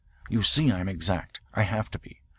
You 0.31 0.41
see 0.41 0.71
I 0.71 0.79
am 0.79 0.89
exact. 0.89 1.41
I 1.53 1.61
have 1.61 1.91
to 1.91 1.99
be. 1.99 2.21